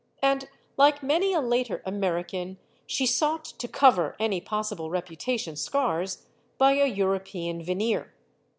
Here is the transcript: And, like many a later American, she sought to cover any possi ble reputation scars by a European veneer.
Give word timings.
And, 0.23 0.49
like 0.77 1.03
many 1.03 1.31
a 1.31 1.41
later 1.41 1.83
American, 1.85 2.57
she 2.87 3.05
sought 3.05 3.45
to 3.45 3.67
cover 3.67 4.15
any 4.19 4.41
possi 4.41 4.75
ble 4.75 4.89
reputation 4.89 5.55
scars 5.55 6.25
by 6.57 6.71
a 6.73 6.87
European 6.87 7.61
veneer. 7.63 8.11